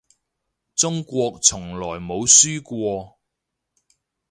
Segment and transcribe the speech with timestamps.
[0.73, 3.19] 中國從來冇輸過